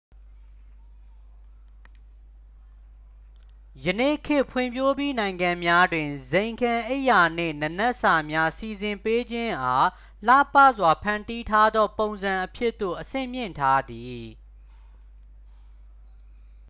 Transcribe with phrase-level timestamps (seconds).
[3.85, 9.89] ယနေ့ခေတ် ဖွံ့ဖြိုးပြီးနိုင်ငံများတွင် ဇိမ်ခံအိပ်ယာနှင့် နံနက်စာများ စီစဉ်ပေးခြင်းအား
[10.27, 14.25] လှပစွာဖန်တီးထားသော ပုံစံအဖြစ်သို့ အဆင့်မြှင့်ထားသည်